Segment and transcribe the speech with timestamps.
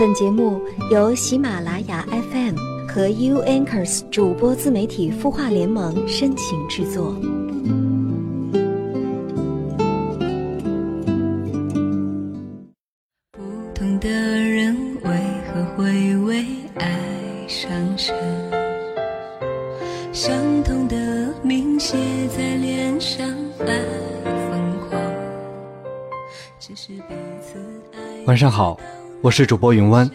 [0.00, 0.58] 本节目
[0.90, 2.56] 由喜马拉雅 FM
[2.88, 7.12] 和 U Anchors 主播自媒体孵化联盟深情制作。
[13.30, 13.42] 不
[13.74, 15.10] 同的人为
[15.52, 16.46] 何会为
[16.76, 16.98] 爱
[17.46, 18.16] 伤神？
[20.14, 20.96] 相同的
[21.42, 21.98] 名写
[22.34, 23.28] 在脸上，
[23.58, 23.82] 爱
[24.48, 24.98] 疯狂。
[26.58, 27.58] 只是彼此
[27.92, 28.80] 爱晚上好，
[29.22, 30.10] 我是主播云湾，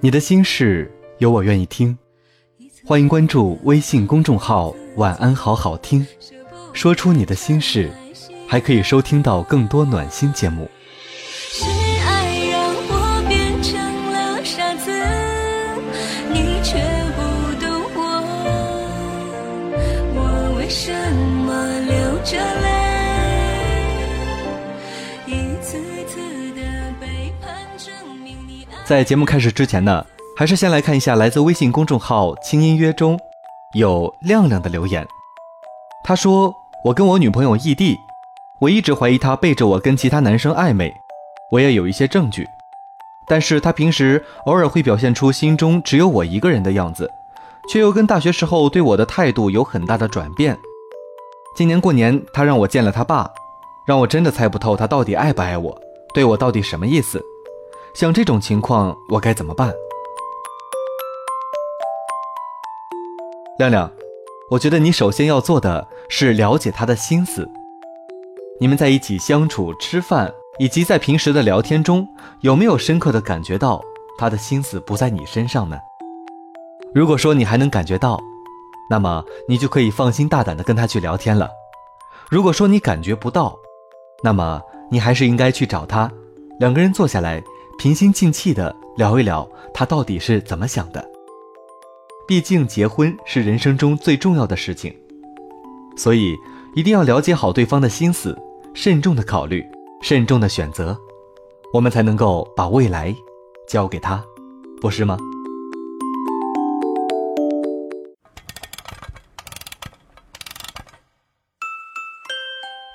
[0.00, 1.96] 你的心事有我愿意听，
[2.84, 6.06] 欢迎关注微信公众号“晚安好好听”，
[6.74, 7.90] 说出你的心事，
[8.46, 10.68] 还可以收听到更多暖心节目。
[28.88, 30.02] 在节目开始之前呢，
[30.34, 33.20] 还是先来看一下来自微信公众号“轻音约”中
[33.74, 35.06] 有亮亮的留言。
[36.02, 36.54] 他说
[36.86, 37.98] ：“我跟我女朋友异地，
[38.60, 40.90] 我一直怀疑她背着我跟其他男生暧昧，
[41.50, 42.46] 我也有一些证据。
[43.26, 47.10] 但是她平时偶尔会表现出心中只有我一个人的样子，
[47.70, 50.58] 却又跟大学时候对我的态度有很大的转变。
[51.54, 53.30] 今年过年，她让我见了她爸，
[53.86, 55.78] 让我真的猜不透她到底爱不爱我，
[56.14, 57.22] 对我到底什么意思。
[57.98, 59.74] 像这种情况，我该怎么办？
[63.58, 63.90] 亮亮，
[64.50, 67.50] 我觉得你首先要做的是了解他的心思。
[68.60, 72.06] 你们在一起相处、吃饭，以及在平时的聊天中，
[72.42, 73.82] 有没有深刻的感觉到
[74.16, 75.76] 他的心思不在你身上呢？
[76.94, 78.20] 如果说你还能感觉到，
[78.88, 81.50] 那么你就可以放心大胆的跟他去聊天了。
[82.30, 83.58] 如果说你感觉不到，
[84.22, 86.08] 那么你还是应该去找他，
[86.60, 87.42] 两个人坐下来，
[87.78, 91.08] 平心静气的聊一聊他到底是怎么想的。
[92.26, 94.92] 毕竟结婚是人生中最重要的事情，
[95.96, 96.36] 所以
[96.74, 98.36] 一定要了解好对方的心思，
[98.74, 99.64] 慎重的考虑，
[100.02, 100.98] 慎重的选择，
[101.72, 103.14] 我们才能够把未来
[103.68, 104.22] 交给他，
[104.80, 105.16] 不是吗？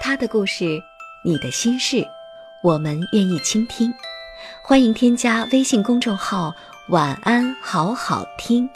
[0.00, 0.80] 他的故事，
[1.22, 2.02] 你的心事，
[2.64, 3.92] 我们愿意倾听。
[4.62, 6.54] 欢迎添加微信公众号
[6.90, 8.68] “晚安好好听”，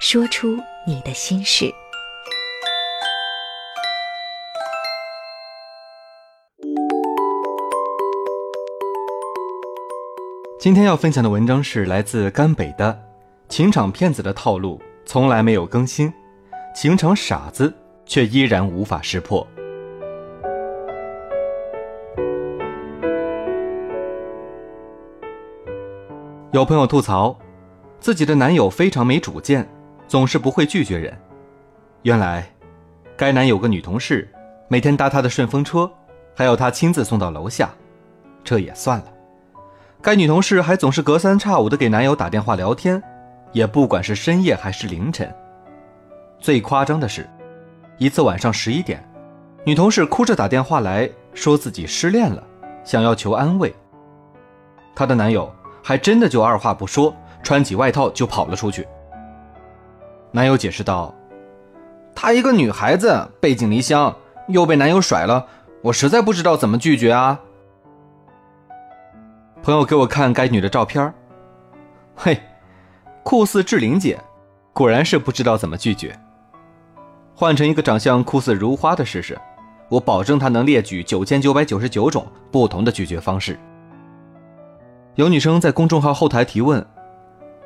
[0.00, 1.72] 说出你的心事。
[10.58, 12.98] 今天要分享的文章是来自甘北的
[13.48, 16.12] “情场骗子的套路从来没有更新，
[16.74, 17.72] 情场傻子
[18.06, 19.46] 却依然无法识破”。
[26.52, 27.34] 有朋友吐槽，
[27.98, 29.66] 自己的男友非常没主见，
[30.06, 31.16] 总是不会拒绝人。
[32.02, 32.46] 原来，
[33.16, 34.30] 该男有个女同事，
[34.68, 35.90] 每天搭他的顺风车，
[36.36, 37.70] 还要他亲自送到楼下。
[38.44, 39.06] 这也算了，
[40.02, 43.02] 该女同事还总是隔三差五的给男友打电话聊天，
[43.52, 45.34] 也不管是深夜还是凌晨。
[46.38, 47.26] 最夸张的是，
[47.96, 49.02] 一次晚上十一点，
[49.64, 52.44] 女同事哭着打电话来说自己失恋了，
[52.84, 53.74] 想要求安慰。
[54.94, 55.50] 她的男友。
[55.82, 58.86] 还真的就二话不说，穿起外套就跑了出去。
[60.30, 61.14] 男友解释道
[62.14, 64.14] ：“她一个女孩子，背井离乡，
[64.48, 65.46] 又被男友甩了，
[65.82, 67.40] 我实在不知道怎么拒绝啊。”
[69.62, 71.12] 朋友给我看该女的照片，
[72.16, 72.40] 嘿，
[73.22, 74.18] 酷似志玲姐，
[74.72, 76.18] 果然是不知道怎么拒绝。
[77.34, 79.38] 换成一个长相酷似如花的试试，
[79.88, 83.58] 我保证她能列举九千九百九十九种不同的拒绝方式。
[85.16, 86.84] 有女生在公众号后台提问：“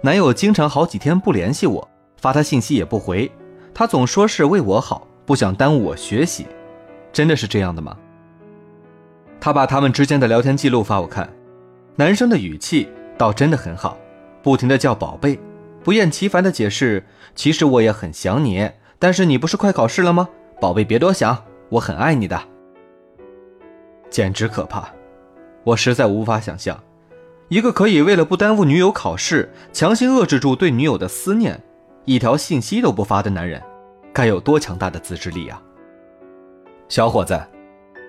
[0.00, 3.30] 男友经常好几天不联系我，发他信息也不回，
[3.74, 6.46] 他总说是为我好，不想耽误我学习，
[7.12, 7.96] 真的是这样的吗？”
[9.40, 11.28] 他把他们之间的聊天记录发我看，
[11.96, 12.88] 男生的语气
[13.18, 13.96] 倒真的很好，
[14.40, 15.36] 不停的叫宝贝，
[15.82, 18.70] 不厌其烦的解释：“其实我也很想你，
[19.00, 20.28] 但是你不是快考试了吗？
[20.60, 21.36] 宝贝别多想，
[21.70, 22.40] 我很爱你的。”
[24.08, 24.88] 简直可怕，
[25.64, 26.78] 我实在无法想象。
[27.52, 31.62] 一个可以为了不耽误女友考试，强行遏制住对女友的思念，
[32.06, 33.62] 一条信息都不发的男人，
[34.10, 35.60] 该有多强大的自制力啊！
[36.88, 37.38] 小伙子，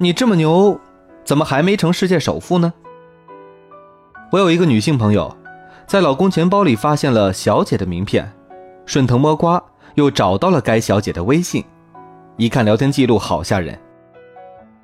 [0.00, 0.80] 你这么牛，
[1.22, 2.72] 怎么还没成世界首富呢？
[4.32, 5.36] 我有一个女性朋友，
[5.86, 8.32] 在老公钱包里发现了小姐的名片，
[8.86, 9.62] 顺藤摸瓜
[9.96, 11.62] 又找到了该小姐的微信，
[12.38, 13.78] 一看聊天记录，好吓人！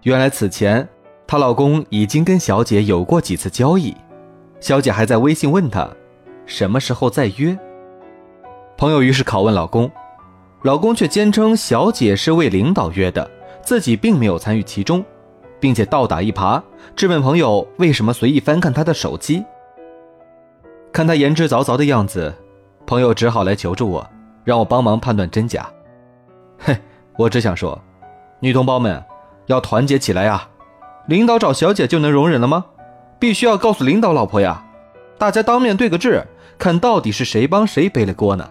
[0.02, 0.87] 原来此前
[1.26, 3.96] 她老公已经跟小姐有过几次交易。
[4.62, 5.91] 小姐还在微信问他
[6.47, 7.59] ：“什么时候再约。
[8.76, 9.91] 朋友于是拷问老公，
[10.62, 13.29] 老公却坚称小姐是为领导约的，
[13.61, 15.05] 自己并没有参与其中，
[15.59, 16.62] 并且倒打一耙，
[16.94, 19.44] 质问朋友为什么随意翻看他的手机。
[20.93, 22.32] 看他言之凿凿的样子，
[22.87, 24.08] 朋友只好来求助我，
[24.44, 25.69] 让我帮忙判断真假。
[26.56, 26.79] 嘿，
[27.19, 27.76] 我只想说，
[28.38, 29.03] 女同胞们
[29.47, 30.49] 要团结起来呀！
[31.08, 32.67] 领导找小姐就能容忍了吗？
[33.22, 34.66] 必须要告诉领导老婆呀！
[35.16, 36.26] 大家当面对个质，
[36.58, 38.50] 看到底是谁帮谁背了锅呢？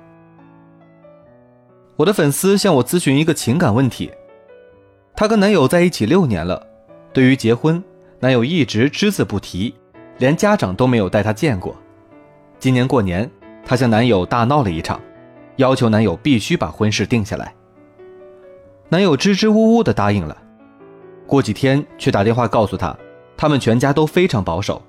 [1.97, 4.09] 我的粉丝向我咨询一个情感问题，
[5.13, 6.65] 她跟男友在一起六年了，
[7.11, 7.83] 对于结婚，
[8.21, 9.75] 男友一直只字不提，
[10.19, 11.75] 连家长都没有带她见过。
[12.57, 13.29] 今年过年，
[13.65, 15.01] 她向男友大闹了一场，
[15.57, 17.53] 要求男友必须把婚事定下来。
[18.87, 20.37] 男友支支吾吾的答应了，
[21.27, 22.95] 过几天却打电话告诉她，
[23.41, 24.83] 他们全家都非常保守，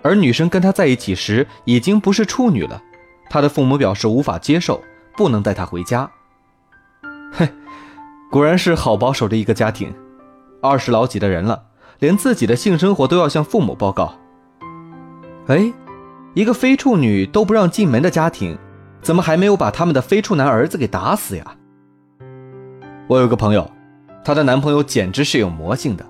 [0.00, 2.82] 而女生跟他在一起时已经不是处女了，
[3.28, 4.80] 他的父母表示无法接受，
[5.14, 6.10] 不能带她回家。
[7.30, 7.46] 嘿，
[8.30, 9.94] 果然是好保守的一个家庭，
[10.62, 11.64] 二十老几的人了，
[11.98, 14.14] 连自己的性生活都要向父母报告。
[15.48, 15.70] 哎，
[16.32, 18.56] 一个非处女都不让进门的家庭，
[19.02, 21.44] 怎么还没有把他们的非处男儿子给打死呀？
[23.06, 23.70] 我有个朋友，
[24.24, 26.06] 她的男朋友简直是有魔性的，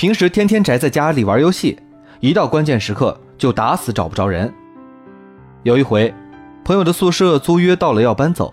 [0.00, 1.78] 平时天天宅在家里玩游戏，
[2.20, 4.50] 一到关键时刻就打死找不着人。
[5.62, 6.10] 有一回，
[6.64, 8.50] 朋友的宿舍租约到了要搬走。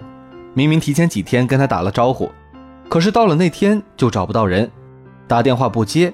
[0.54, 2.30] 明明提前几天跟他打了招呼，
[2.90, 4.70] 可是到了那天就找不到人，
[5.26, 6.14] 打电话不接。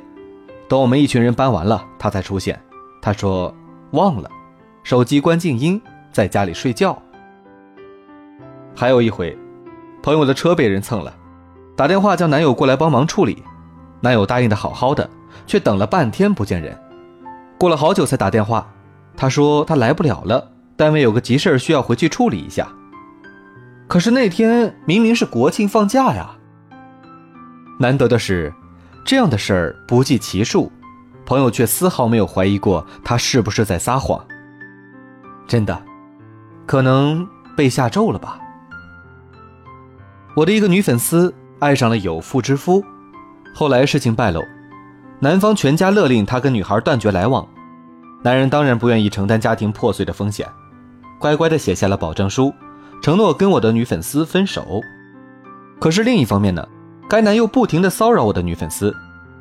[0.68, 2.62] 等我们一群人搬完了，他才出现。
[3.02, 3.52] 他说
[3.94, 4.30] 忘了，
[4.84, 5.82] 手机关静音，
[6.12, 6.96] 在家里睡觉。
[8.76, 9.36] 还有一回，
[10.04, 11.12] 朋友的车被人蹭了，
[11.76, 13.42] 打电话叫男友过来帮忙处理，
[14.04, 15.10] 男友答应的好好的，
[15.48, 16.78] 却等了半天不见人，
[17.58, 18.70] 过了好久才打电话，
[19.16, 22.68] 他说他来不了了，单位有个急事需要回去处理一下。
[23.88, 26.32] 可是那天明明是国庆放假呀。
[27.80, 28.54] 难得的是，
[29.06, 30.70] 这样的事儿不计其数，
[31.26, 34.22] 朋友却丝毫没有怀疑过他是不是在撒谎。
[35.48, 35.82] 真的，
[36.66, 37.26] 可能
[37.56, 38.38] 被下咒了吧。
[40.36, 42.84] 我的一个女粉丝爱上了有妇之夫，
[43.54, 44.44] 后来事情败露，
[45.20, 47.48] 男方全家勒令他跟女孩断绝来往，
[48.24, 50.48] 男人当然不愿意承担家庭破碎的风险，
[51.20, 52.54] 乖乖的写下了保证书。
[53.02, 54.82] 承诺跟我的女粉丝分手，
[55.78, 56.66] 可是另一方面呢，
[57.10, 58.96] 该男又不停的骚扰我的女粉丝，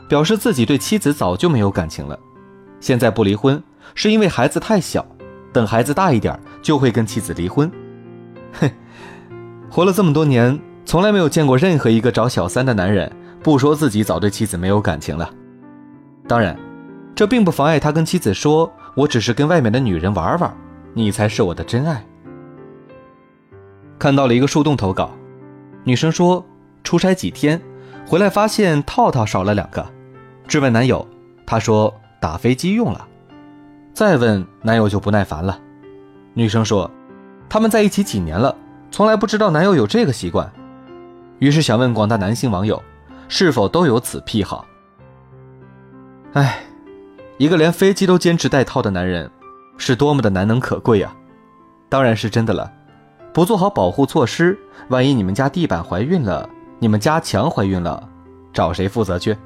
[0.09, 2.19] 表示自己对妻子早就没有感情了，
[2.81, 3.63] 现在不离婚
[3.95, 5.07] 是因为孩子太小，
[5.53, 7.71] 等孩子大一点就会跟妻子离婚。
[8.61, 8.69] 哼，
[9.71, 13.11] 活了这么多年，从来没有见过任何一个找小三的男人
[13.43, 15.29] 不说自己早对妻子没有感情了。
[16.29, 16.57] 当然，
[17.15, 20.57] 这并不妨碍他跟妻子说：“我只是跟外面的女人玩玩，
[20.95, 22.05] 你才是我的真爱。”
[23.99, 25.11] 看到了一个树洞投稿，
[25.85, 26.45] 女生说
[26.85, 27.61] 出差几天，
[28.07, 29.85] 回来发现套套少了两个，
[30.47, 31.07] 质问男友，
[31.47, 33.07] 他说打飞机用了，
[33.93, 35.59] 再问男友就不耐烦了。
[36.35, 36.91] 女生说
[37.49, 38.57] 他们在一起几年了，
[38.91, 40.51] 从来不知道男友有这个习惯，
[41.39, 42.83] 于是想问广大男性网友，
[43.29, 44.65] 是否都有此癖好？
[46.35, 46.61] 哎，
[47.39, 49.31] 一个连飞机都坚持带套的男人，
[49.77, 51.15] 是多么的难能可贵啊！
[51.89, 52.71] 当然是真的了。
[53.33, 56.49] 不做好保护措施，万一你们家地板怀孕了，
[56.79, 58.07] 你们家墙怀孕了，
[58.53, 59.37] 找谁负责去？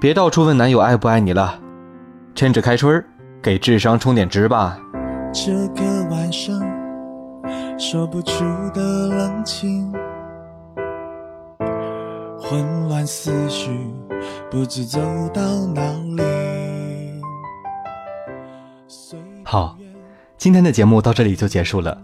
[0.00, 1.58] 别到处问男友爱不爱你了，
[2.36, 3.04] 趁着开春
[3.42, 4.78] 给智商充点值吧。
[5.32, 6.60] 这个晚上
[7.78, 8.42] 说不出
[8.74, 9.92] 的冷清，
[12.36, 13.70] 混乱思绪
[14.50, 14.98] 不知走
[15.32, 15.80] 到哪
[16.16, 16.22] 里。
[19.44, 19.78] 好，
[20.36, 21.96] 今天的节目到这里就结束了。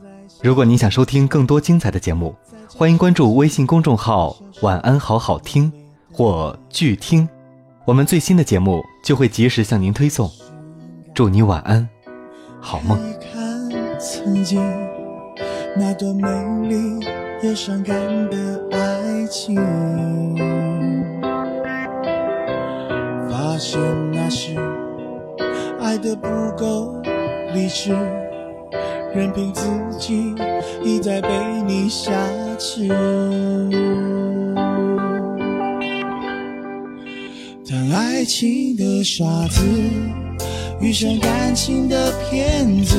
[0.43, 2.37] 如果您想收听更多精彩的节目，
[2.69, 5.73] 欢迎关注微信公众号“晚安好好听”
[6.13, 7.29] 或“剧听”，
[7.85, 10.31] 我们最新的节目就会及时向您推送。
[11.13, 11.89] 祝你晚安，
[12.61, 12.97] 好梦。
[13.99, 14.61] 曾经
[15.77, 17.07] 那段美丽
[17.43, 17.97] 也伤感
[18.31, 19.57] 的爱情，
[23.29, 23.81] 发现
[24.13, 24.57] 那时
[25.81, 26.95] 爱的不够。
[27.55, 27.93] 理智，
[29.15, 29.63] 任凭自
[29.97, 30.35] 己
[30.83, 31.29] 一再被
[31.69, 32.11] 你挟
[32.59, 32.89] 持。
[37.71, 39.63] 当爱情的傻子
[40.81, 42.97] 遇上感情的骗子，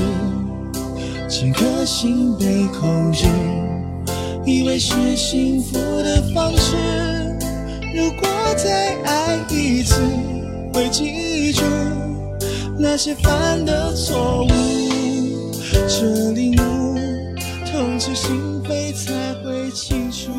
[1.27, 3.25] 整颗心被控制，
[4.45, 6.75] 以为是幸福的方式。
[7.95, 10.01] 如果再爱一次。
[10.75, 11.63] 会记住
[12.77, 15.51] 那些犯的错误，
[15.87, 16.95] 这领悟
[17.65, 20.33] 痛彻心扉才会清楚。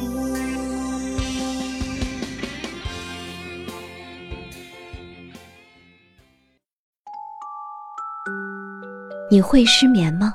[9.30, 10.34] 你会失眠吗？